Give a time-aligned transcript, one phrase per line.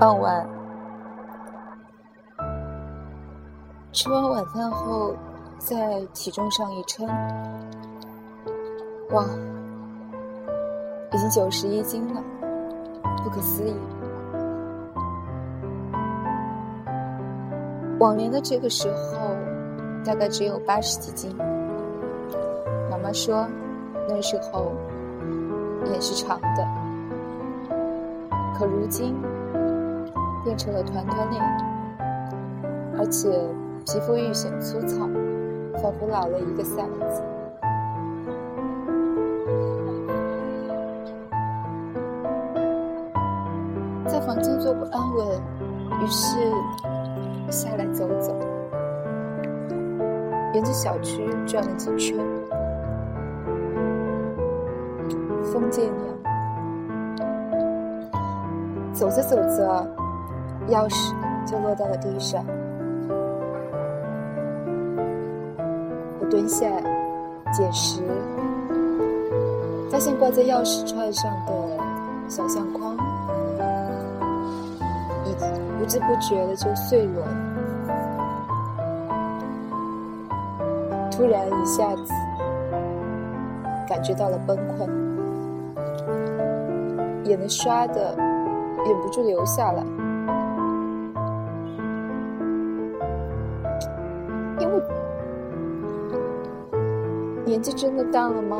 [0.00, 0.46] 傍晚，
[3.92, 5.14] 吃完晚饭后，
[5.58, 7.06] 在体重上一称，
[9.12, 9.24] 哇，
[11.12, 12.20] 已经九十一斤了，
[13.22, 13.74] 不可思议。
[18.00, 19.36] 往年的这个时候，
[20.04, 21.34] 大概只有八十几斤。
[22.90, 23.46] 妈妈说，
[24.08, 24.72] 那时候
[25.86, 26.66] 也是长的，
[28.58, 29.14] 可如今
[30.44, 31.42] 变成了团团脸，
[32.98, 33.30] 而且
[33.86, 35.08] 皮肤愈显粗糙，
[35.82, 37.22] 仿佛老了一个 size。
[44.06, 45.26] 在房间坐不安稳，
[46.00, 46.52] 于是。
[47.50, 48.34] 下来走走，
[50.54, 52.16] 沿着小区转了几圈，
[55.44, 55.94] 风渐凉。
[58.92, 59.86] 走着走着，
[60.68, 61.14] 钥匙
[61.46, 62.44] 就落到了地上。
[66.20, 66.66] 我蹲下
[67.52, 68.02] 捡拾，
[69.90, 71.52] 发现挂在钥匙串上的
[72.28, 72.94] 小相框
[75.26, 75.34] 已。
[75.76, 77.26] 不知不觉的就碎了，
[81.10, 82.10] 突然一下子
[83.86, 84.88] 感觉到了崩溃，
[87.24, 89.84] 眼泪唰的忍不住流下来，
[97.44, 98.58] 年纪真的大了吗？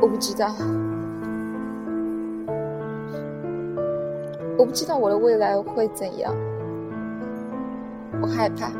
[0.00, 0.46] 我不知道，
[4.56, 6.34] 我不知道我的未来会怎样。
[8.22, 8.70] 我害怕，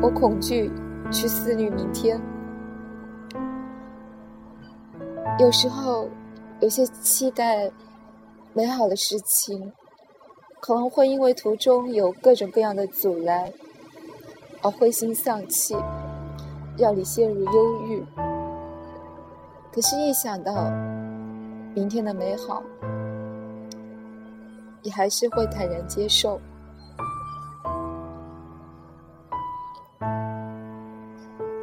[0.00, 0.70] 我恐惧
[1.10, 2.20] 去思虑明天。
[5.40, 6.08] 有时候，
[6.60, 7.70] 有些期待
[8.52, 9.72] 美好的事情，
[10.66, 13.52] 可能会因为途中有各种各样的阻拦
[14.62, 15.76] 而灰心丧气，
[16.78, 18.02] 让你陷入忧郁。
[19.70, 20.70] 可是，一想到
[21.74, 22.62] 明天的美好，
[24.82, 26.40] 你还是会坦然接受。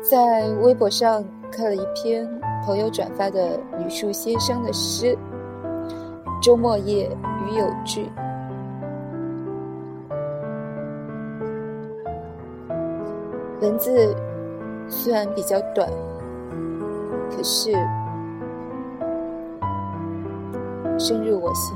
[0.04, 2.30] 在微博上看了一篇
[2.64, 5.18] 朋友转发的吕树先生的诗
[6.40, 7.10] 《周末夜
[7.48, 8.04] 与有句》，
[13.62, 14.16] 文字
[14.88, 15.88] 虽然比较短，
[17.30, 17.72] 可是。
[20.98, 21.76] 深入我心。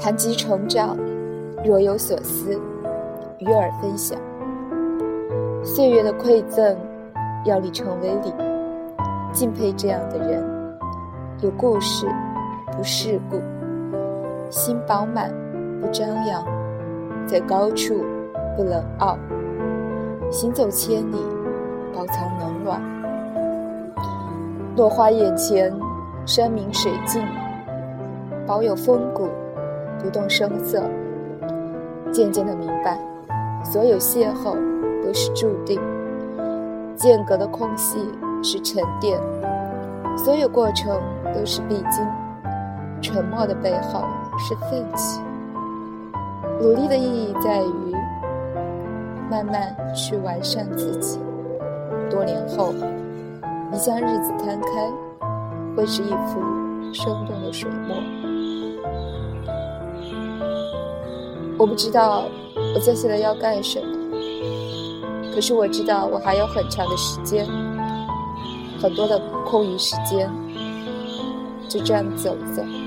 [0.00, 0.96] 谈及成长，
[1.64, 2.60] 若有所思，
[3.38, 4.18] 与尔分享。
[5.62, 6.76] 岁月的馈赠，
[7.44, 8.32] 要你成为礼。
[9.32, 10.44] 敬佩这样的人，
[11.40, 12.06] 有故事，
[12.76, 13.38] 不世故；
[14.50, 15.32] 心饱满，
[15.80, 16.44] 不张扬；
[17.26, 18.04] 在高处，
[18.56, 19.16] 不冷傲；
[20.30, 21.16] 行走千里，
[21.94, 22.80] 饱藏冷暖。
[24.76, 25.72] 落花眼前，
[26.26, 27.22] 山明水净，
[28.46, 29.28] 保有风骨，
[30.02, 30.82] 不动声色。
[32.12, 32.98] 渐渐的明白，
[33.64, 34.54] 所有邂逅
[35.02, 35.80] 都是注定，
[36.94, 37.98] 间隔的空隙
[38.42, 39.18] 是沉淀，
[40.16, 41.00] 所有过程
[41.34, 42.06] 都是必经，
[43.00, 44.04] 沉默的背后
[44.38, 45.20] 是奋起。
[46.60, 47.94] 努力的意义在于
[49.30, 51.18] 慢慢去完善自己。
[52.10, 52.72] 多年后。
[53.72, 54.68] 你将日子摊开，
[55.74, 56.40] 会是一幅
[56.92, 57.96] 生动的水墨。
[61.58, 62.26] 我不知道
[62.72, 63.86] 我接下来要干什么，
[65.34, 67.44] 可是我知道我还有很长的时间，
[68.80, 70.30] 很多的空余时间，
[71.68, 72.83] 就这样走走走走。